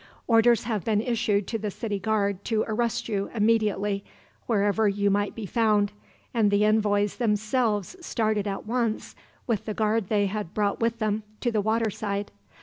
[0.25, 4.03] "Orders have been issued to the city guard to arrest you, immediately,
[4.47, 5.91] wherever you might be found;
[6.33, 11.21] and the envoys themselves started at once, with the guard they had brought with them,
[11.41, 12.31] to the waterside.